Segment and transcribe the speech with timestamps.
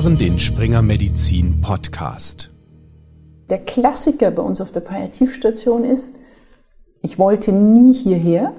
[0.00, 2.50] hören den Springer Medizin Podcast.
[3.50, 6.20] Der Klassiker bei uns auf der Palliativstation ist,
[7.02, 8.54] ich wollte nie hierher.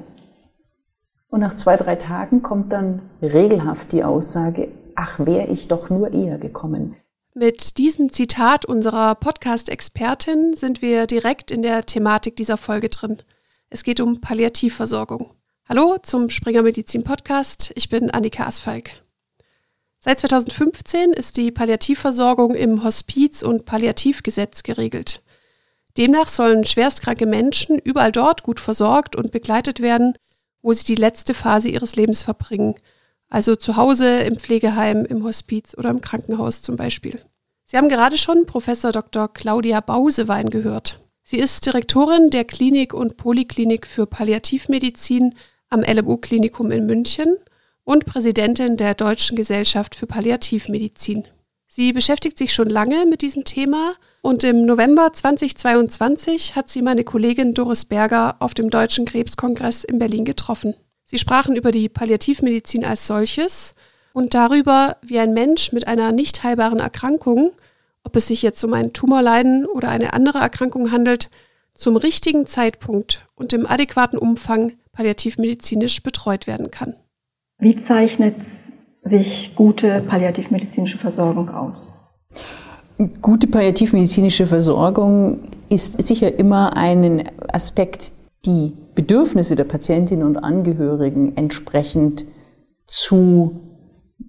[1.30, 6.12] Und nach zwei, drei Tagen kommt dann regelhaft die Aussage, ach, wäre ich doch nur
[6.12, 6.98] eher gekommen.
[7.34, 13.22] Mit diesem Zitat unserer Podcast-Expertin sind wir direkt in der Thematik dieser Folge drin.
[13.70, 15.32] Es geht um Palliativversorgung.
[15.70, 17.72] Hallo zum Springer Medizin Podcast.
[17.76, 18.90] Ich bin Annika Asfalk.
[20.02, 25.22] Seit 2015 ist die Palliativversorgung im Hospiz- und Palliativgesetz geregelt.
[25.98, 30.14] Demnach sollen schwerstkranke Menschen überall dort gut versorgt und begleitet werden,
[30.62, 32.76] wo sie die letzte Phase ihres Lebens verbringen,
[33.30, 37.20] also zu Hause, im Pflegeheim, im Hospiz oder im Krankenhaus zum Beispiel.
[37.66, 39.28] Sie haben gerade schon Professor Dr.
[39.28, 41.02] Claudia Bausewein gehört.
[41.24, 45.36] Sie ist Direktorin der Klinik und Poliklinik für Palliativmedizin
[45.70, 47.36] am LMU-Klinikum in München
[47.90, 51.28] und Präsidentin der Deutschen Gesellschaft für Palliativmedizin.
[51.66, 57.04] Sie beschäftigt sich schon lange mit diesem Thema und im November 2022 hat sie meine
[57.04, 60.76] Kollegin Doris Berger auf dem Deutschen Krebskongress in Berlin getroffen.
[61.04, 63.74] Sie sprachen über die Palliativmedizin als solches
[64.14, 67.54] und darüber, wie ein Mensch mit einer nicht heilbaren Erkrankung,
[68.04, 71.32] ob es sich jetzt um ein Tumorleiden oder eine andere Erkrankung handelt,
[71.74, 76.96] zum richtigen Zeitpunkt und im adäquaten Umfang palliativmedizinisch betreut werden kann.
[77.60, 78.36] Wie zeichnet
[79.04, 81.92] sich gute palliativmedizinische Versorgung aus?
[83.22, 88.14] Gute palliativmedizinische Versorgung ist sicher immer ein Aspekt,
[88.46, 92.26] die Bedürfnisse der Patientinnen und Angehörigen entsprechend
[92.88, 93.60] zu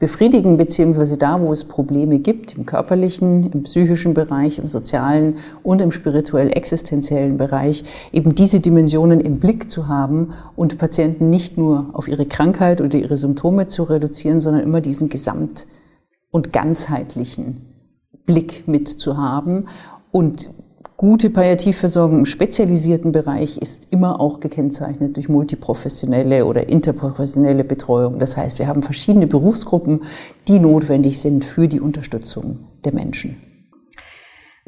[0.00, 5.80] befriedigen, beziehungsweise da, wo es Probleme gibt, im körperlichen, im psychischen Bereich, im sozialen und
[5.82, 12.08] im spirituell-existenziellen Bereich, eben diese Dimensionen im Blick zu haben und Patienten nicht nur auf
[12.08, 15.66] ihre Krankheit oder ihre Symptome zu reduzieren, sondern immer diesen gesamt-
[16.30, 17.60] und ganzheitlichen
[18.24, 19.66] Blick mit zu haben
[20.10, 20.50] und
[21.00, 28.18] Gute Palliativversorgung im spezialisierten Bereich ist immer auch gekennzeichnet durch multiprofessionelle oder interprofessionelle Betreuung.
[28.18, 30.02] Das heißt, wir haben verschiedene Berufsgruppen,
[30.46, 33.40] die notwendig sind für die Unterstützung der Menschen.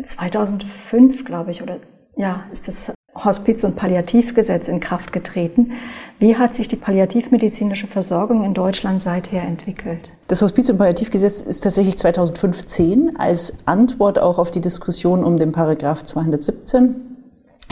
[0.02, 1.80] 2005, glaube ich, oder
[2.16, 5.72] ja, ist das Hospiz- und Palliativgesetz in Kraft getreten.
[6.18, 10.10] Wie hat sich die palliativmedizinische Versorgung in Deutschland seither entwickelt?
[10.28, 15.52] Das Hospiz- und Palliativgesetz ist tatsächlich 2015 als Antwort auch auf die Diskussion um den
[15.52, 16.96] Paragraph 217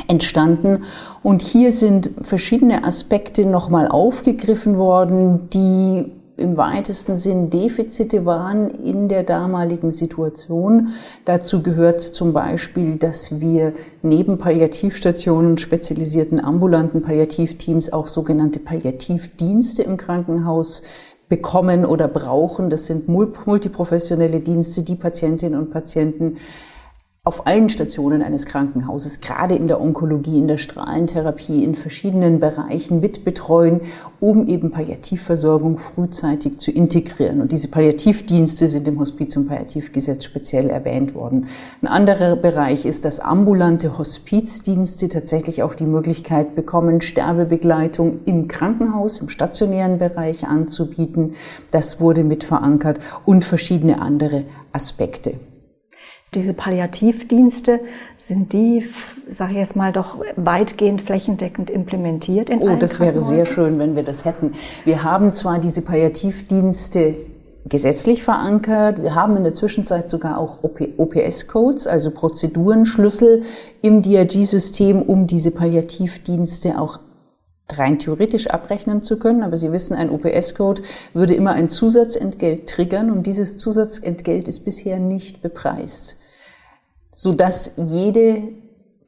[0.09, 0.85] entstanden.
[1.23, 9.09] Und hier sind verschiedene Aspekte nochmal aufgegriffen worden, die im weitesten Sinn Defizite waren in
[9.09, 10.89] der damaligen Situation.
[11.25, 19.97] Dazu gehört zum Beispiel, dass wir neben Palliativstationen spezialisierten ambulanten Palliativteams auch sogenannte Palliativdienste im
[19.97, 20.83] Krankenhaus
[21.29, 22.71] bekommen oder brauchen.
[22.71, 26.37] Das sind multiprofessionelle Dienste, die Patientinnen und Patienten
[27.31, 32.99] auf allen Stationen eines Krankenhauses, gerade in der Onkologie, in der Strahlentherapie, in verschiedenen Bereichen
[32.99, 33.83] mitbetreuen,
[34.19, 37.41] um eben Palliativversorgung frühzeitig zu integrieren.
[37.41, 41.47] Und diese Palliativdienste sind im Hospiz- und Palliativgesetz speziell erwähnt worden.
[41.81, 49.19] Ein anderer Bereich ist, dass ambulante Hospizdienste tatsächlich auch die Möglichkeit bekommen, Sterbebegleitung im Krankenhaus,
[49.19, 51.35] im stationären Bereich anzubieten.
[51.71, 55.35] Das wurde mit verankert und verschiedene andere Aspekte.
[56.35, 57.81] Diese Palliativdienste,
[58.31, 58.89] sind die,
[59.29, 63.97] sage ich jetzt mal, doch weitgehend flächendeckend implementiert in Oh, das wäre sehr schön, wenn
[63.97, 64.53] wir das hätten.
[64.85, 67.17] Wir haben zwar diese Palliativdienste
[67.67, 69.03] gesetzlich verankert.
[69.03, 73.43] Wir haben in der Zwischenzeit sogar auch OPS-Codes, also Prozedurenschlüssel
[73.83, 77.01] im DRG-System, um diese Palliativdienste auch
[77.69, 79.43] rein theoretisch abrechnen zu können.
[79.43, 85.01] Aber Sie wissen, ein OPS-Code würde immer ein Zusatzentgelt triggern und dieses Zusatzentgelt ist bisher
[85.01, 86.20] nicht bepreist
[87.11, 88.43] sodass jede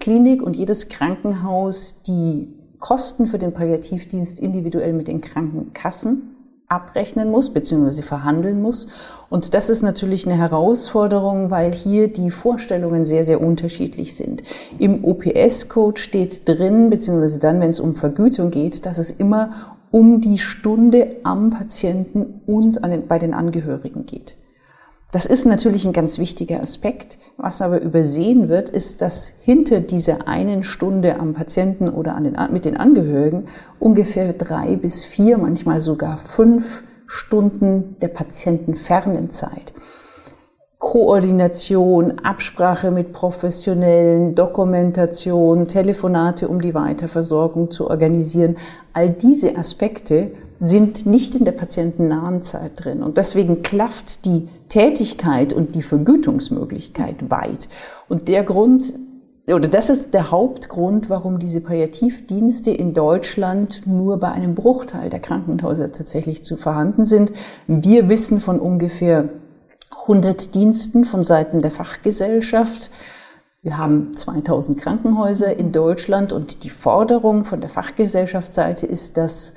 [0.00, 6.32] Klinik und jedes Krankenhaus die Kosten für den Palliativdienst individuell mit den Krankenkassen
[6.72, 8.02] abrechnen muss bzw.
[8.02, 8.88] verhandeln muss.
[9.28, 14.43] Und das ist natürlich eine Herausforderung, weil hier die Vorstellungen sehr, sehr unterschiedlich sind.
[14.78, 19.50] Im OPS-Code steht drin, beziehungsweise dann, wenn es um Vergütung geht, dass es immer
[19.90, 24.37] um die Stunde am Patienten und den, bei den Angehörigen geht.
[25.12, 27.19] Das ist natürlich ein ganz wichtiger Aspekt.
[27.37, 32.37] Was aber übersehen wird, ist, dass hinter dieser einen Stunde am Patienten oder an den,
[32.50, 33.44] mit den Angehörigen
[33.79, 39.75] ungefähr drei bis vier, manchmal sogar fünf Stunden der patientenfernen Zeit.
[40.79, 48.56] Koordination, Absprache mit Professionellen, Dokumentation, Telefonate, um die Weiterversorgung zu organisieren.
[48.94, 50.32] All diese Aspekte
[50.64, 53.03] sind nicht in der patientennahen Zeit drin.
[53.03, 57.69] Und deswegen klafft die Tätigkeit und die Vergütungsmöglichkeit weit.
[58.09, 58.94] Und der Grund,
[59.49, 65.19] oder das ist der Hauptgrund, warum diese Palliativdienste in Deutschland nur bei einem Bruchteil der
[65.19, 67.32] Krankenhäuser tatsächlich zu vorhanden sind.
[67.67, 69.31] Wir wissen von ungefähr
[70.03, 72.93] 100 Diensten von Seiten der Fachgesellschaft.
[73.62, 79.55] Wir haben 2000 Krankenhäuser in Deutschland und die Forderung von der Fachgesellschaftsseite ist, dass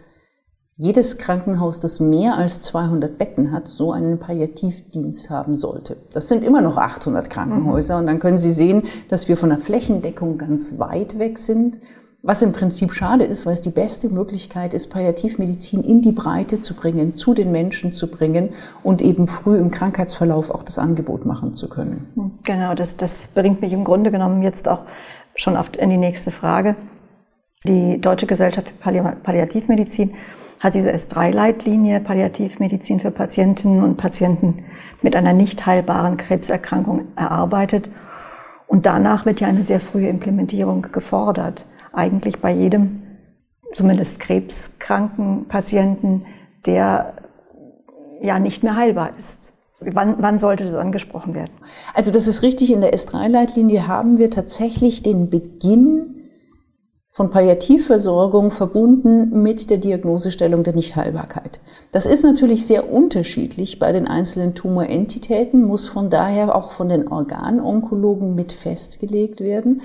[0.78, 5.96] jedes Krankenhaus, das mehr als 200 Betten hat, so einen Palliativdienst haben sollte.
[6.12, 7.96] Das sind immer noch 800 Krankenhäuser.
[7.96, 8.00] Mhm.
[8.02, 11.80] Und dann können Sie sehen, dass wir von der Flächendeckung ganz weit weg sind.
[12.24, 16.60] Was im Prinzip schade ist, weil es die beste Möglichkeit ist, Palliativmedizin in die Breite
[16.60, 18.50] zu bringen, zu den Menschen zu bringen
[18.84, 22.08] und eben früh im Krankheitsverlauf auch das Angebot machen zu können.
[22.44, 24.86] Genau, das, das bringt mich im Grunde genommen jetzt auch
[25.36, 26.76] schon oft in die nächste Frage.
[27.68, 30.16] Die Deutsche Gesellschaft für Palliativmedizin
[30.66, 34.66] hat diese S3-Leitlinie Palliativmedizin für Patientinnen und Patienten
[35.04, 37.92] mit einer nicht heilbaren Krebserkrankung erarbeitet.
[38.66, 41.66] Und danach wird ja eine sehr frühe Implementierung gefordert.
[41.94, 43.04] Eigentlich bei jedem,
[43.76, 46.26] zumindest krebskranken Patienten,
[46.66, 47.14] der
[48.22, 49.54] ja nicht mehr heilbar ist.
[49.80, 51.54] Wann, wann, sollte das angesprochen werden?
[51.94, 52.74] Also das ist richtig.
[52.74, 56.25] In der S3-Leitlinie haben wir tatsächlich den Beginn
[57.16, 61.62] von Palliativversorgung verbunden mit der Diagnosestellung der Nichtheilbarkeit.
[61.94, 67.08] Das ist natürlich sehr unterschiedlich bei den einzelnen Tumorentitäten, muss von daher auch von den
[67.08, 69.82] Organonkologen mit festgelegt werden.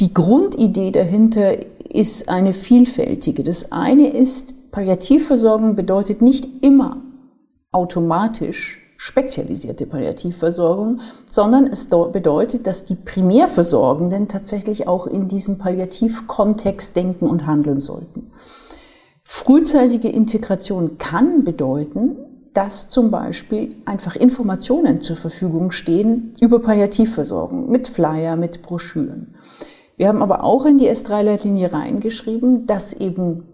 [0.00, 1.58] Die Grundidee dahinter
[1.88, 3.44] ist eine vielfältige.
[3.44, 6.96] Das eine ist, Palliativversorgung bedeutet nicht immer
[7.70, 17.26] automatisch spezialisierte Palliativversorgung, sondern es bedeutet, dass die Primärversorgenden tatsächlich auch in diesem Palliativkontext denken
[17.26, 18.30] und handeln sollten.
[19.24, 22.16] Frühzeitige Integration kann bedeuten,
[22.54, 29.34] dass zum Beispiel einfach Informationen zur Verfügung stehen über Palliativversorgung mit Flyer, mit Broschüren.
[29.96, 33.48] Wir haben aber auch in die S3-Leitlinie reingeschrieben, dass eben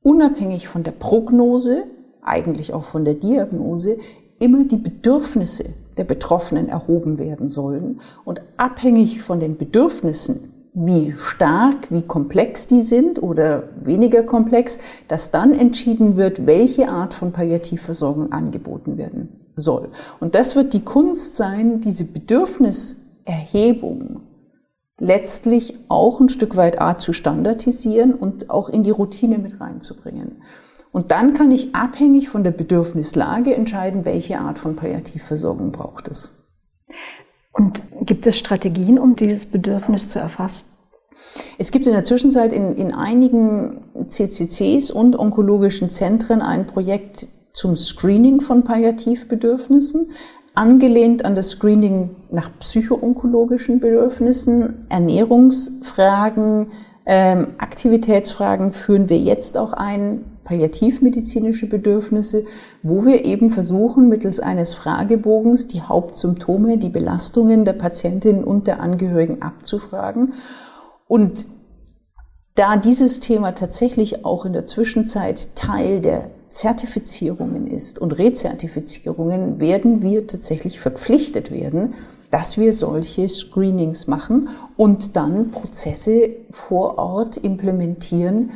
[0.00, 1.84] unabhängig von der Prognose,
[2.22, 3.98] eigentlich auch von der Diagnose,
[4.38, 5.64] immer die Bedürfnisse
[5.96, 12.80] der Betroffenen erhoben werden sollen und abhängig von den Bedürfnissen, wie stark, wie komplex die
[12.80, 19.90] sind oder weniger komplex, dass dann entschieden wird, welche Art von Palliativversorgung angeboten werden soll.
[20.18, 24.22] Und das wird die Kunst sein, diese Bedürfniserhebung
[24.98, 30.42] letztlich auch ein Stück weit A zu standardisieren und auch in die Routine mit reinzubringen.
[30.94, 36.30] Und dann kann ich abhängig von der Bedürfnislage entscheiden, welche Art von Palliativversorgung braucht es.
[37.52, 40.66] Und gibt es Strategien, um dieses Bedürfnis zu erfassen?
[41.58, 47.74] Es gibt in der Zwischenzeit in, in einigen CCCs und onkologischen Zentren ein Projekt zum
[47.74, 50.12] Screening von Palliativbedürfnissen,
[50.54, 56.68] angelehnt an das Screening nach psychoonkologischen Bedürfnissen, Ernährungsfragen,
[57.04, 62.44] ähm, Aktivitätsfragen führen wir jetzt auch ein, palliativmedizinische Bedürfnisse,
[62.82, 68.80] wo wir eben versuchen, mittels eines Fragebogens die Hauptsymptome, die Belastungen der Patientin und der
[68.80, 70.34] Angehörigen abzufragen.
[71.08, 71.48] Und
[72.54, 80.02] da dieses Thema tatsächlich auch in der Zwischenzeit Teil der Zertifizierungen ist und Rezertifizierungen, werden
[80.02, 81.94] wir tatsächlich verpflichtet werden,
[82.30, 88.50] dass wir solche Screenings machen und dann Prozesse vor Ort implementieren,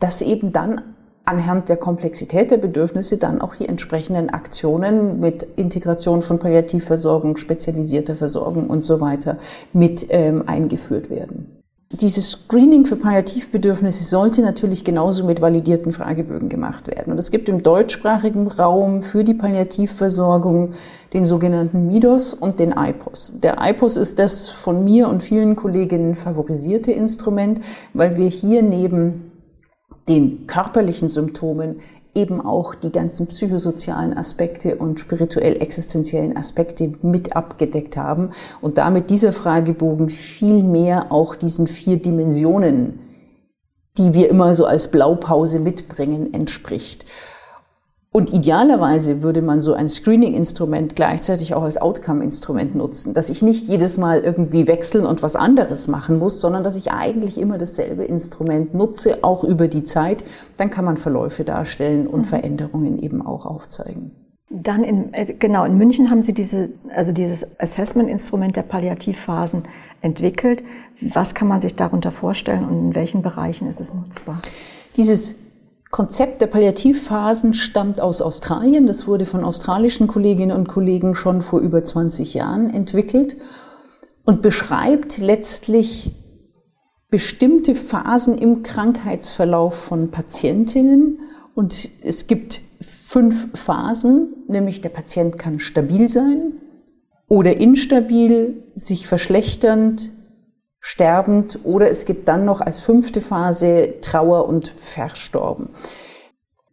[0.00, 0.82] dass eben dann
[1.24, 8.16] anhand der Komplexität der Bedürfnisse dann auch die entsprechenden Aktionen mit Integration von Palliativversorgung, spezialisierter
[8.16, 9.38] Versorgung und so weiter
[9.72, 11.60] mit ähm, eingeführt werden.
[11.92, 17.12] Dieses Screening für Palliativbedürfnisse sollte natürlich genauso mit validierten Fragebögen gemacht werden.
[17.12, 20.70] Und es gibt im deutschsprachigen Raum für die Palliativversorgung
[21.12, 23.34] den sogenannten MIDOS und den IPOS.
[23.42, 27.60] Der IPOS ist das von mir und vielen Kolleginnen favorisierte Instrument,
[27.92, 29.29] weil wir hier neben
[30.08, 31.80] den körperlichen Symptomen
[32.14, 38.30] eben auch die ganzen psychosozialen Aspekte und spirituell existenziellen Aspekte mit abgedeckt haben
[38.60, 42.98] und damit dieser Fragebogen viel mehr auch diesen vier Dimensionen,
[43.96, 47.04] die wir immer so als Blaupause mitbringen, entspricht.
[48.12, 53.66] Und idealerweise würde man so ein Screening-Instrument gleichzeitig auch als Outcome-Instrument nutzen, dass ich nicht
[53.66, 58.02] jedes Mal irgendwie wechseln und was anderes machen muss, sondern dass ich eigentlich immer dasselbe
[58.02, 60.24] Instrument nutze, auch über die Zeit.
[60.56, 62.24] Dann kann man Verläufe darstellen und mhm.
[62.24, 64.10] Veränderungen eben auch aufzeigen.
[64.50, 69.62] Dann in, äh, genau, in München haben Sie diese, also dieses Assessment-Instrument der Palliativphasen
[70.00, 70.64] entwickelt.
[71.00, 74.42] Was kann man sich darunter vorstellen und in welchen Bereichen ist es nutzbar?
[74.96, 75.36] Dieses
[75.90, 78.86] Konzept der Palliativphasen stammt aus Australien.
[78.86, 83.36] Das wurde von australischen Kolleginnen und Kollegen schon vor über 20 Jahren entwickelt
[84.24, 86.12] und beschreibt letztlich
[87.10, 91.18] bestimmte Phasen im Krankheitsverlauf von Patientinnen.
[91.56, 96.52] Und es gibt fünf Phasen, nämlich der Patient kann stabil sein
[97.26, 100.12] oder instabil, sich verschlechternd,
[100.80, 105.68] sterbend oder es gibt dann noch als fünfte Phase Trauer und Verstorben.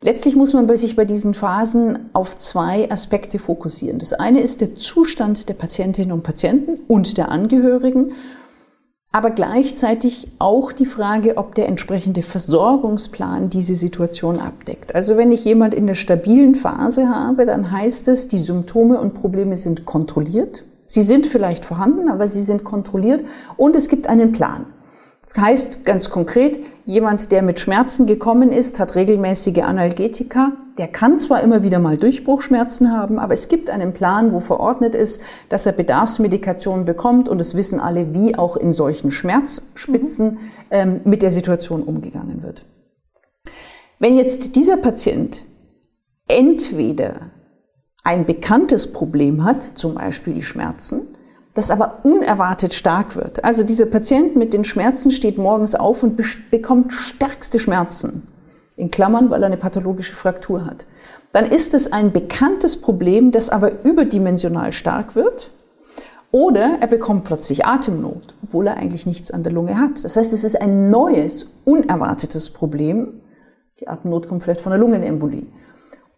[0.01, 3.99] Letztlich muss man sich bei diesen Phasen auf zwei Aspekte fokussieren.
[3.99, 8.13] Das eine ist der Zustand der Patientinnen und Patienten und der Angehörigen
[9.11, 14.93] aber gleichzeitig auch die Frage, ob der entsprechende Versorgungsplan diese Situation abdeckt.
[14.93, 19.13] Also wenn ich jemand in der stabilen Phase habe, dann heißt es, die Symptome und
[19.13, 20.65] Probleme sind kontrolliert.
[20.87, 23.23] Sie sind vielleicht vorhanden, aber sie sind kontrolliert
[23.57, 24.65] und es gibt einen Plan.
[25.27, 30.53] Das heißt ganz konkret, jemand, der mit Schmerzen gekommen ist, hat regelmäßige Analgetika.
[30.77, 34.95] Der kann zwar immer wieder mal Durchbruchschmerzen haben, aber es gibt einen Plan, wo verordnet
[34.95, 40.37] ist, dass er Bedarfsmedikation bekommt und es wissen alle, wie auch in solchen Schmerzspitzen mhm.
[40.71, 42.65] ähm, mit der Situation umgegangen wird.
[43.99, 45.43] Wenn jetzt dieser Patient
[46.29, 47.31] entweder
[48.07, 51.09] ein bekanntes Problem hat, zum Beispiel die Schmerzen,
[51.53, 53.43] das aber unerwartet stark wird.
[53.43, 56.17] Also dieser Patient mit den Schmerzen steht morgens auf und
[56.49, 58.25] bekommt stärkste Schmerzen,
[58.77, 60.87] in Klammern, weil er eine pathologische Fraktur hat.
[61.33, 65.51] Dann ist es ein bekanntes Problem, das aber überdimensional stark wird.
[66.31, 70.05] Oder er bekommt plötzlich Atemnot, obwohl er eigentlich nichts an der Lunge hat.
[70.05, 73.19] Das heißt, es ist ein neues, unerwartetes Problem.
[73.81, 75.47] Die Atemnot kommt vielleicht von der Lungenembolie.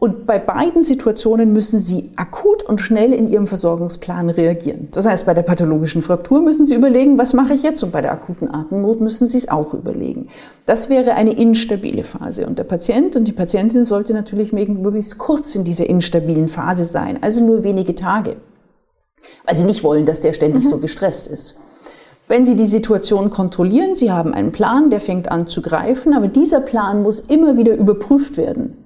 [0.02, 4.88] Und bei beiden Situationen müssen Sie akut und schnell in Ihrem Versorgungsplan reagieren.
[4.94, 7.84] Das heißt, bei der pathologischen Fraktur müssen Sie überlegen, was mache ich jetzt?
[7.84, 10.30] Und bei der akuten Atemnot müssen Sie es auch überlegen.
[10.66, 12.48] Das wäre eine instabile Phase.
[12.48, 17.22] Und der Patient und die Patientin sollte natürlich möglichst kurz in dieser instabilen Phase sein,
[17.22, 18.38] also nur wenige Tage.
[19.46, 20.70] Weil Sie nicht wollen, dass der ständig mhm.
[20.70, 21.58] so gestresst ist.
[22.30, 26.30] Wenn Sie die Situation kontrollieren, Sie haben einen Plan, der fängt an zu greifen, aber
[26.30, 28.79] dieser Plan muss immer wieder überprüft werden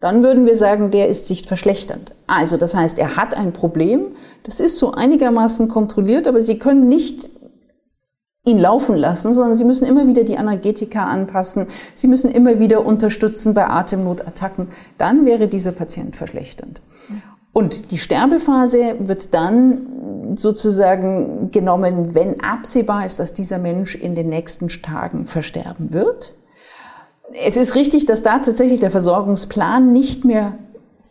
[0.00, 2.12] dann würden wir sagen, der ist sich verschlechternd.
[2.26, 4.06] Also das heißt, er hat ein Problem,
[4.44, 7.30] das ist so einigermaßen kontrolliert, aber Sie können nicht
[8.44, 12.86] ihn laufen lassen, sondern Sie müssen immer wieder die Analgetika anpassen, Sie müssen immer wieder
[12.86, 14.68] unterstützen bei Atemnotattacken.
[14.98, 16.80] Dann wäre dieser Patient verschlechternd.
[17.52, 24.28] Und die Sterbephase wird dann sozusagen genommen, wenn absehbar ist, dass dieser Mensch in den
[24.28, 26.34] nächsten Tagen versterben wird.
[27.32, 30.58] Es ist richtig, dass da tatsächlich der Versorgungsplan nicht mehr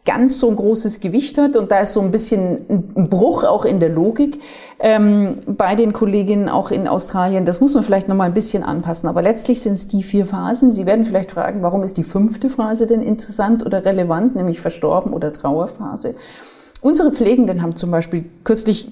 [0.07, 3.65] ganz so ein großes Gewicht hat und da ist so ein bisschen ein Bruch auch
[3.65, 4.39] in der Logik
[4.79, 7.43] ähm, bei den Kolleginnen auch in Australien.
[7.43, 10.25] Das muss man vielleicht noch mal ein bisschen anpassen, aber letztlich sind es die vier
[10.25, 10.71] Phasen.
[10.71, 15.11] Sie werden vielleicht fragen, warum ist die fünfte Phase denn interessant oder relevant, nämlich Verstorben
[15.11, 16.15] oder Trauerphase?
[16.79, 18.89] Unsere Pflegenden haben zum Beispiel kürzlich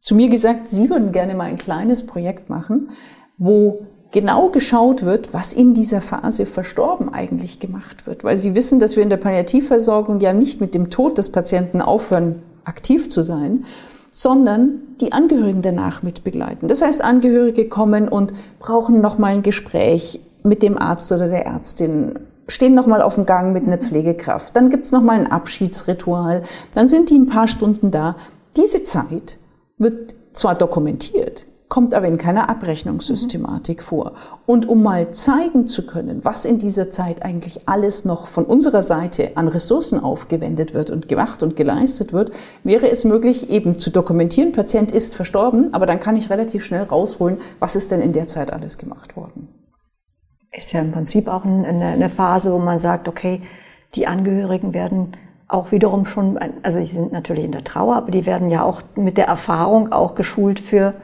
[0.00, 2.88] zu mir gesagt, sie würden gerne mal ein kleines Projekt machen,
[3.36, 3.80] wo
[4.12, 8.24] genau geschaut wird, was in dieser Phase verstorben eigentlich gemacht wird.
[8.24, 11.80] Weil Sie wissen, dass wir in der Palliativversorgung ja nicht mit dem Tod des Patienten
[11.80, 13.64] aufhören, aktiv zu sein,
[14.10, 16.68] sondern die Angehörigen danach mit begleiten.
[16.68, 22.18] Das heißt, Angehörige kommen und brauchen nochmal ein Gespräch mit dem Arzt oder der Ärztin,
[22.48, 26.42] stehen nochmal auf dem Gang mit einer Pflegekraft, dann gibt's nochmal ein Abschiedsritual,
[26.74, 28.16] dann sind die ein paar Stunden da.
[28.56, 29.38] Diese Zeit
[29.78, 33.82] wird zwar dokumentiert, kommt aber in keiner Abrechnungssystematik mhm.
[33.82, 34.12] vor.
[34.46, 38.82] Und um mal zeigen zu können, was in dieser Zeit eigentlich alles noch von unserer
[38.82, 42.30] Seite an Ressourcen aufgewendet wird und gemacht und geleistet wird,
[42.62, 46.84] wäre es möglich, eben zu dokumentieren, Patient ist verstorben, aber dann kann ich relativ schnell
[46.84, 49.48] rausholen, was ist denn in der Zeit alles gemacht worden.
[50.52, 53.42] Ist ja im Prinzip auch eine, eine Phase, wo man sagt, okay,
[53.94, 55.16] die Angehörigen werden
[55.48, 58.82] auch wiederum schon, also sie sind natürlich in der Trauer, aber die werden ja auch
[58.96, 60.94] mit der Erfahrung auch geschult für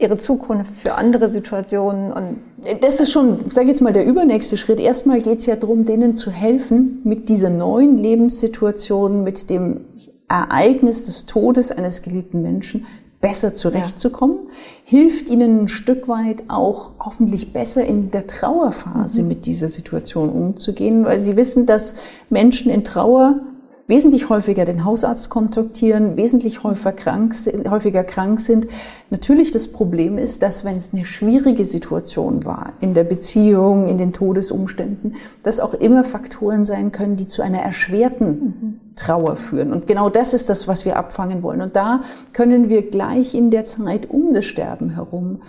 [0.00, 2.36] ihre Zukunft für andere Situationen und
[2.80, 4.80] das ist schon, sage ich jetzt mal, der übernächste Schritt.
[4.80, 9.80] Erstmal geht es ja darum, denen zu helfen, mit dieser neuen Lebenssituation, mit dem
[10.28, 12.86] Ereignis des Todes eines geliebten Menschen
[13.20, 14.48] besser zurechtzukommen, ja.
[14.84, 19.28] hilft ihnen ein Stück weit auch hoffentlich besser in der Trauerphase mhm.
[19.28, 21.94] mit dieser Situation umzugehen, weil sie wissen, dass
[22.30, 23.40] Menschen in Trauer
[23.90, 27.34] wesentlich häufiger den Hausarzt kontaktieren, wesentlich häufiger krank,
[27.68, 28.68] häufiger krank sind.
[29.10, 33.98] Natürlich das Problem ist, dass wenn es eine schwierige Situation war in der Beziehung, in
[33.98, 39.72] den Todesumständen, dass auch immer Faktoren sein können, die zu einer erschwerten Trauer führen.
[39.72, 41.60] Und genau das ist das, was wir abfangen wollen.
[41.60, 45.40] Und da können wir gleich in der Zeit um das Sterben herum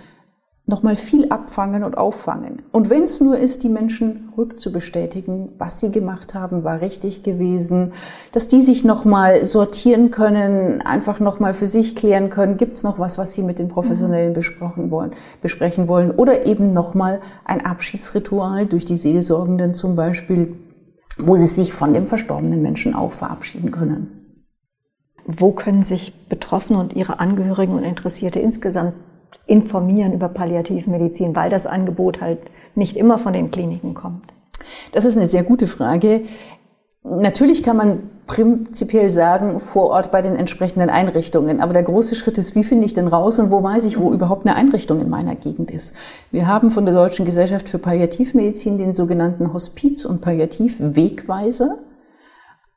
[0.67, 2.61] nochmal viel abfangen und auffangen.
[2.71, 7.91] Und wenn es nur ist, die Menschen rückzubestätigen, was sie gemacht haben, war richtig gewesen,
[8.31, 12.99] dass die sich nochmal sortieren können, einfach nochmal für sich klären können, gibt es noch
[12.99, 18.67] was, was sie mit den Professionellen besprochen wollen, besprechen wollen, oder eben nochmal ein Abschiedsritual
[18.67, 20.55] durch die Seelsorgenden zum Beispiel,
[21.17, 24.17] wo sie sich von dem verstorbenen Menschen auch verabschieden können.
[25.25, 28.93] Wo können sich Betroffene und ihre Angehörigen und Interessierte insgesamt
[29.45, 32.39] informieren über Palliativmedizin, weil das Angebot halt
[32.75, 34.23] nicht immer von den Kliniken kommt?
[34.91, 36.21] Das ist eine sehr gute Frage.
[37.03, 41.59] Natürlich kann man prinzipiell sagen, vor Ort bei den entsprechenden Einrichtungen.
[41.59, 44.13] Aber der große Schritt ist, wie finde ich denn raus und wo weiß ich, wo
[44.13, 45.95] überhaupt eine Einrichtung in meiner Gegend ist?
[46.29, 51.79] Wir haben von der Deutschen Gesellschaft für Palliativmedizin den sogenannten Hospiz- und Palliativwegweiser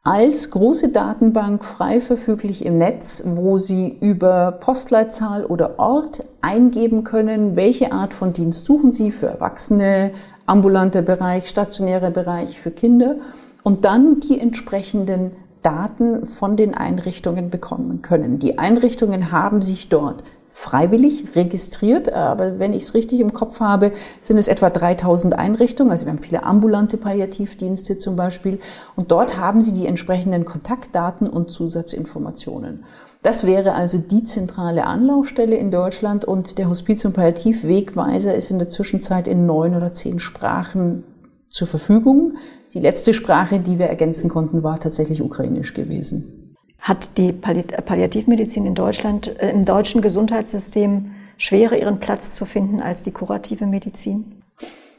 [0.06, 7.56] als große Datenbank frei verfüglich im Netz, wo Sie über Postleitzahl oder Ort eingeben können,
[7.56, 10.12] welche Art von Dienst suchen Sie für Erwachsene,
[10.44, 13.16] ambulanter Bereich, stationärer Bereich für Kinder
[13.62, 15.30] und dann die entsprechenden
[15.62, 18.38] Daten von den Einrichtungen bekommen können.
[18.38, 20.22] Die Einrichtungen haben sich dort
[20.56, 25.90] freiwillig registriert, aber wenn ich es richtig im Kopf habe, sind es etwa 3000 Einrichtungen.
[25.90, 28.60] Also wir haben viele ambulante Palliativdienste zum Beispiel
[28.94, 32.84] und dort haben sie die entsprechenden Kontaktdaten und Zusatzinformationen.
[33.22, 38.60] Das wäre also die zentrale Anlaufstelle in Deutschland und der Hospiz- und Palliativwegweiser ist in
[38.60, 41.02] der Zwischenzeit in neun oder zehn Sprachen
[41.48, 42.34] zur Verfügung.
[42.74, 46.43] Die letzte Sprache, die wir ergänzen konnten, war tatsächlich ukrainisch gewesen.
[46.84, 53.02] Hat die Palliativmedizin in Deutschland, äh, im deutschen Gesundheitssystem schwerer ihren Platz zu finden als
[53.02, 54.42] die kurative Medizin?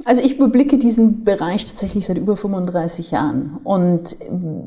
[0.04, 3.60] Also ich überblicke diesen Bereich tatsächlich seit über 35 Jahren.
[3.64, 4.18] Und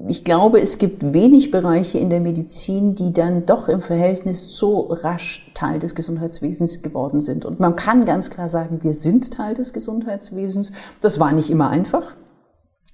[0.06, 4.82] ich glaube, es gibt wenig Bereiche in der Medizin, die dann doch im Verhältnis so
[4.82, 7.44] rasch Teil des Gesundheitswesens geworden sind.
[7.44, 10.70] Und man kann ganz klar sagen, wir sind Teil des Gesundheitswesens.
[11.00, 12.14] Das war nicht immer einfach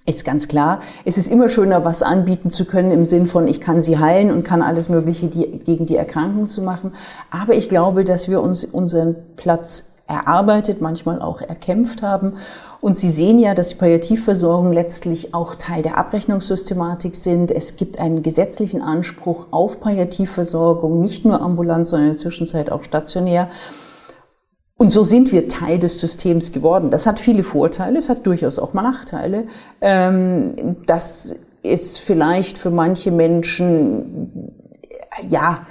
[0.05, 0.79] ist ganz klar.
[1.03, 4.31] Es ist immer schöner, was anbieten zu können im Sinn von, ich kann sie heilen
[4.31, 6.93] und kann alles Mögliche die, gegen die Erkrankung zu machen.
[7.31, 12.33] Aber ich glaube, dass wir uns unseren Platz erarbeitet, manchmal auch erkämpft haben.
[12.79, 17.51] Und Sie sehen ja, dass die Palliativversorgung letztlich auch Teil der Abrechnungssystematik sind.
[17.51, 22.83] Es gibt einen gesetzlichen Anspruch auf Palliativversorgung, nicht nur ambulant, sondern in der Zwischenzeit auch
[22.83, 23.49] stationär.
[24.77, 26.91] Und so sind wir Teil des Systems geworden.
[26.91, 29.47] Das hat viele Vorteile, es hat durchaus auch mal Nachteile.
[29.79, 34.51] Ähm, das ist vielleicht für manche Menschen,
[35.27, 35.65] ja,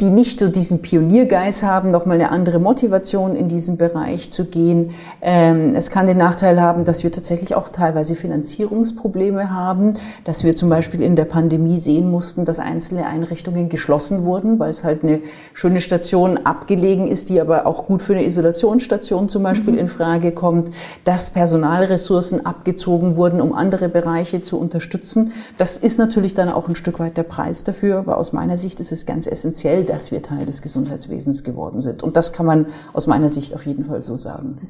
[0.00, 4.90] die nicht so diesen Pioniergeist haben, nochmal eine andere Motivation in diesen Bereich zu gehen.
[5.20, 10.54] Ähm, es kann den Nachteil haben, dass wir tatsächlich auch teilweise Finanzierungsprobleme haben, dass wir
[10.54, 15.02] zum Beispiel in der Pandemie sehen mussten, dass einzelne Einrichtungen geschlossen wurden, weil es halt
[15.02, 15.18] eine
[15.52, 19.80] schöne Station abgelegen ist, die aber auch gut für eine Isolationsstation zum Beispiel mhm.
[19.80, 20.70] in Frage kommt,
[21.02, 25.32] dass Personalressourcen abgezogen wurden, um andere Bereiche zu unterstützen.
[25.56, 28.78] Das ist natürlich dann auch ein Stück weit der Preis dafür, aber aus meiner Sicht
[28.78, 32.02] ist es ganz essentiell, dass wir Teil des Gesundheitswesens geworden sind.
[32.02, 34.68] Und das kann man aus meiner Sicht auf jeden Fall so sagen.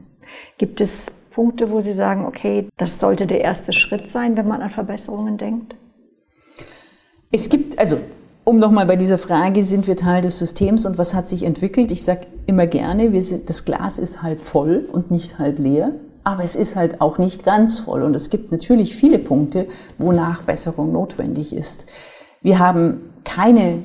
[0.58, 4.62] Gibt es Punkte, wo Sie sagen, okay, das sollte der erste Schritt sein, wenn man
[4.62, 5.76] an Verbesserungen denkt?
[7.30, 7.98] Es gibt, also
[8.44, 11.92] um nochmal bei dieser Frage, sind wir Teil des Systems und was hat sich entwickelt?
[11.92, 15.92] Ich sage immer gerne, wir sind, das Glas ist halb voll und nicht halb leer.
[16.24, 18.02] Aber es ist halt auch nicht ganz voll.
[18.02, 21.86] Und es gibt natürlich viele Punkte, wo Nachbesserung notwendig ist.
[22.42, 23.82] Wir haben keine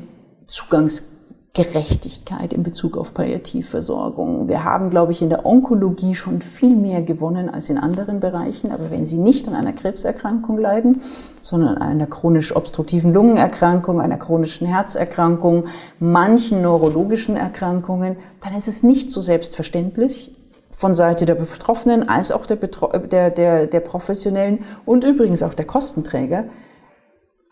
[0.48, 1.03] Zugangs
[1.56, 4.50] Gerechtigkeit in Bezug auf Palliativversorgung.
[4.50, 8.72] Wir haben, glaube ich, in der Onkologie schon viel mehr gewonnen als in anderen Bereichen.
[8.72, 11.04] Aber wenn Sie nicht an einer Krebserkrankung leiden,
[11.42, 15.66] sondern an einer chronisch obstruktiven Lungenerkrankung, einer chronischen Herzerkrankung,
[16.00, 20.36] manchen neurologischen Erkrankungen, dann ist es nicht so selbstverständlich,
[20.76, 25.54] von Seite der Betroffenen als auch der, Betro der, der, der Professionellen und übrigens auch
[25.54, 26.46] der Kostenträger,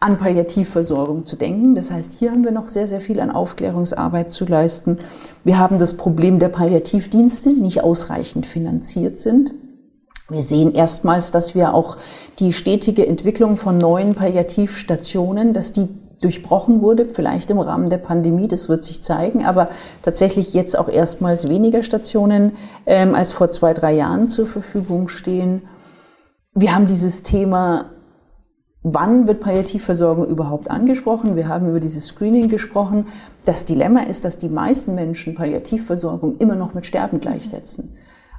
[0.02, 1.76] an Palliativversorgung zu denken.
[1.76, 4.98] Das heißt, hier haben wir noch sehr, sehr viel an Aufklärungsarbeit zu leisten.
[5.44, 9.54] Wir haben das Problem der Palliativdienste, die nicht ausreichend finanziert sind.
[10.28, 11.98] Wir sehen erstmals, dass wir auch
[12.40, 15.88] die stetige Entwicklung von neuen Palliativstationen, dass die
[16.20, 19.70] durchbrochen wurde, vielleicht im Rahmen der Pandemie, das wird sich zeigen, aber
[20.02, 22.54] tatsächlich jetzt auch erstmals weniger Stationen
[22.86, 25.64] ähm, als vor zwei, drei Jahren zur Verfügung stehen.
[26.54, 27.92] Wir haben dieses Thema
[28.84, 31.36] Wann wird Palliativversorgung überhaupt angesprochen?
[31.36, 33.06] Wir haben über dieses Screening gesprochen.
[33.46, 37.94] Das Dilemma ist, dass die meisten Menschen Palliativversorgung immer noch mit Sterben gleichsetzen.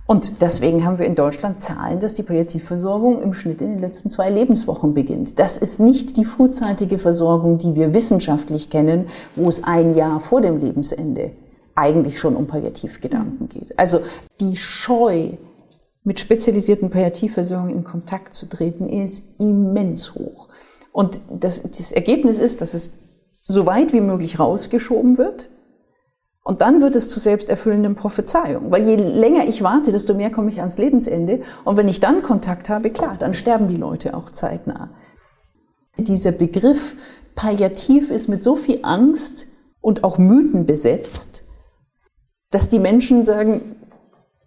[0.05, 4.11] Und deswegen haben wir in Deutschland Zahlen, dass die Palliativversorgung im Schnitt in den letzten
[4.11, 5.39] zwei Lebenswochen beginnt.
[5.39, 10.41] Das ist nicht die frühzeitige Versorgung, die wir wissenschaftlich kennen, wo es ein Jahr vor
[10.41, 11.31] dem Lebensende
[11.77, 13.79] eigentlich schon um Palliativgedanken geht.
[13.79, 14.01] Also
[14.41, 15.31] die Scheu,
[16.05, 20.49] mit spezialisierten Palliativversorgungen in Kontakt zu treten, ist immens hoch.
[20.93, 22.91] Und das, das Ergebnis ist, dass es
[23.45, 25.49] so weit wie möglich rausgeschoben wird.
[26.45, 28.73] Und dann wird es zu selbsterfüllenden Prophezeiungen.
[28.73, 31.41] Weil je länger ich warte, desto mehr komme ich ans Lebensende.
[31.65, 34.91] Und wenn ich dann Kontakt habe, klar, dann sterben die Leute auch zeitnah.
[35.99, 36.97] Dieser Begriff
[37.35, 39.47] Palliativ ist mit so viel Angst
[39.81, 41.45] und auch Mythen besetzt,
[42.51, 43.77] dass die Menschen sagen,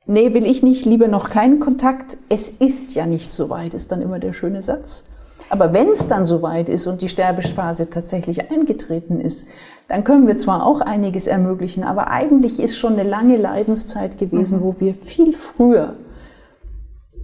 [0.06, 2.18] nee, will ich nicht, lieber noch keinen Kontakt.
[2.30, 5.06] Es ist ja nicht so weit, ist dann immer der schöne Satz.
[5.50, 9.48] Aber wenn es dann soweit ist und die Sterbephase tatsächlich eingetreten ist,
[9.88, 14.60] dann können wir zwar auch einiges ermöglichen, aber eigentlich ist schon eine lange Leidenszeit gewesen,
[14.60, 14.64] mhm.
[14.64, 15.94] wo wir viel früher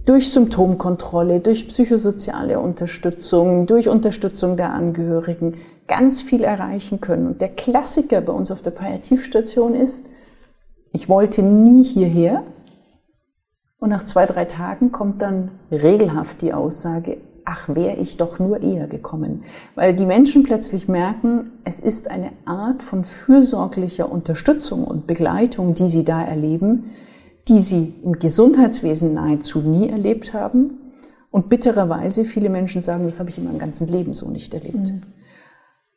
[0.04, 7.26] durch Symptomkontrolle, durch psychosoziale Unterstützung, durch Unterstützung der Angehörigen ganz viel erreichen können.
[7.26, 10.06] Und der Klassiker bei uns auf der Palliativstation ist,
[10.92, 12.42] ich wollte nie hierher.
[13.82, 18.62] Und nach zwei, drei Tagen kommt dann regelhaft die Aussage, ach, wäre ich doch nur
[18.62, 19.42] eher gekommen.
[19.74, 25.88] Weil die Menschen plötzlich merken, es ist eine Art von fürsorglicher Unterstützung und Begleitung, die
[25.88, 26.92] sie da erleben,
[27.48, 30.78] die sie im Gesundheitswesen nahezu nie erlebt haben.
[31.32, 34.92] Und bittererweise viele Menschen sagen, das habe ich in meinem ganzen Leben so nicht erlebt.
[34.92, 35.00] Mhm.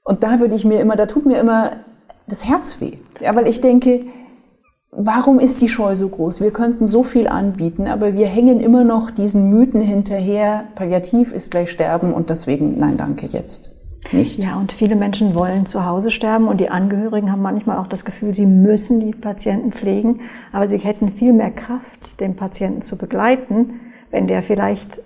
[0.04, 1.74] Und da würde ich mir immer, da tut mir immer
[2.26, 2.94] das Herz weh.
[3.22, 4.08] Ja, weil ich denke,
[4.96, 6.42] warum ist die Scheu so groß?
[6.42, 10.66] Wir könnten so viel anbieten, aber wir hängen immer noch diesen Mythen hinterher.
[10.76, 13.72] Palliativ ist gleich sterben und deswegen, nein, danke, jetzt
[14.12, 14.44] nicht.
[14.44, 18.06] Ja, und viele Menschen wollen zu Hause sterben und die Angehörigen haben manchmal auch das
[18.06, 22.98] Gefühl, sie müssen die Patienten pflegen, aber sie hätten viel mehr Kraft, den Patienten zu
[22.98, 23.80] begleiten,
[24.12, 25.02] wenn der vielleicht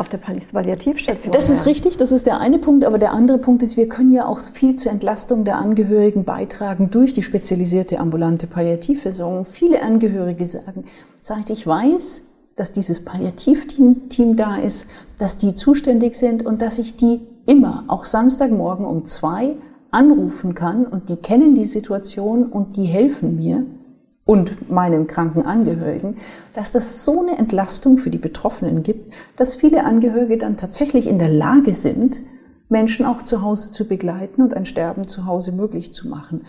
[0.00, 1.30] auf der Palliativstation.
[1.32, 4.12] Das ist richtig, das ist der eine Punkt, aber der andere Punkt ist, wir können
[4.12, 9.44] ja auch viel zur Entlastung der Angehörigen beitragen durch die spezialisierte ambulante Palliativversorgung.
[9.44, 10.86] Viele Angehörige sagen,
[11.20, 12.24] seit ich weiß,
[12.56, 14.86] dass dieses Palliativteam da ist,
[15.18, 19.54] dass die zuständig sind und dass ich die immer, auch Samstagmorgen um zwei,
[19.90, 23.66] anrufen kann und die kennen die Situation und die helfen mir
[24.30, 26.16] und meinen kranken Angehörigen,
[26.54, 31.18] dass das so eine Entlastung für die Betroffenen gibt, dass viele Angehörige dann tatsächlich in
[31.18, 32.22] der Lage sind,
[32.68, 36.42] Menschen auch zu Hause zu begleiten und ein Sterben zu Hause möglich zu machen.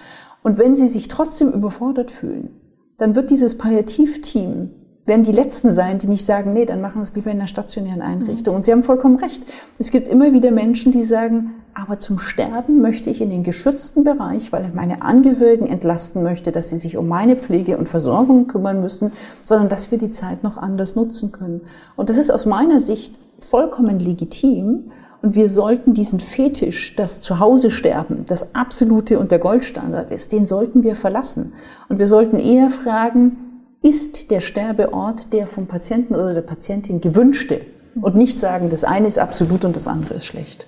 [0.44, 2.52] Und wenn sie sich trotzdem überfordert fühlen,
[3.00, 4.70] dann wird dieses Palliativteam
[5.08, 7.48] werden die Letzten sein, die nicht sagen, nee, dann machen wir es lieber in einer
[7.48, 8.56] stationären Einrichtung.
[8.56, 9.44] Und Sie haben vollkommen recht.
[9.80, 14.04] Es gibt immer wieder Menschen, die sagen, aber zum Sterben möchte ich in den geschützten
[14.04, 18.48] Bereich, weil ich meine Angehörigen entlasten möchte, dass sie sich um meine Pflege und Versorgung
[18.48, 19.12] kümmern müssen,
[19.44, 21.62] sondern dass wir die Zeit noch anders nutzen können.
[21.96, 24.92] Und das ist aus meiner Sicht vollkommen legitim.
[25.22, 30.48] Und wir sollten diesen Fetisch, das Zuhause sterben, das absolute und der Goldstandard ist, den
[30.48, 31.54] sollten wir verlassen.
[31.90, 33.38] Und wir sollten eher fragen,
[33.84, 37.62] ist der Sterbeort der vom Patienten oder der Patientin gewünschte?
[38.00, 40.68] Und nicht sagen, das eine ist absolut und das andere ist schlecht.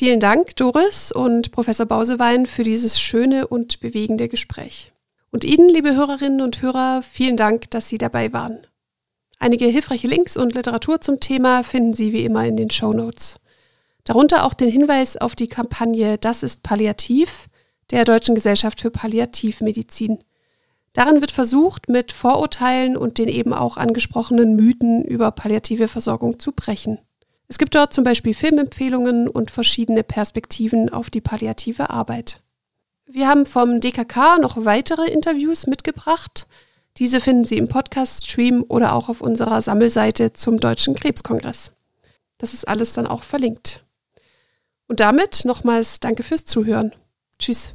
[0.00, 4.94] Vielen Dank, Doris und Professor Bausewein, für dieses schöne und bewegende Gespräch.
[5.30, 8.66] Und Ihnen, liebe Hörerinnen und Hörer, vielen Dank, dass Sie dabei waren.
[9.38, 13.40] Einige hilfreiche Links und Literatur zum Thema finden Sie wie immer in den Show Notes.
[14.04, 17.50] Darunter auch den Hinweis auf die Kampagne Das ist Palliativ
[17.90, 20.24] der Deutschen Gesellschaft für Palliativmedizin.
[20.94, 26.52] Darin wird versucht, mit Vorurteilen und den eben auch angesprochenen Mythen über palliative Versorgung zu
[26.52, 27.00] brechen.
[27.50, 32.40] Es gibt dort zum Beispiel Filmempfehlungen und verschiedene Perspektiven auf die palliative Arbeit.
[33.06, 36.46] Wir haben vom DKK noch weitere Interviews mitgebracht.
[36.98, 41.72] Diese finden Sie im Podcast-Stream oder auch auf unserer Sammelseite zum Deutschen Krebskongress.
[42.38, 43.84] Das ist alles dann auch verlinkt.
[44.86, 46.92] Und damit nochmals danke fürs Zuhören.
[47.40, 47.74] Tschüss.